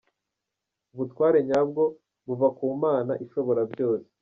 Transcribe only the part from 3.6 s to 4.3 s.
byose.